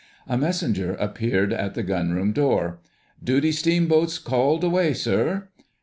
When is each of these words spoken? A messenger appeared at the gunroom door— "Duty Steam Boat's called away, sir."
A 0.25 0.35
messenger 0.35 0.95
appeared 0.95 1.53
at 1.53 1.75
the 1.75 1.83
gunroom 1.83 2.33
door— 2.33 2.79
"Duty 3.23 3.51
Steam 3.51 3.87
Boat's 3.87 4.17
called 4.17 4.63
away, 4.63 4.95
sir." 4.95 5.49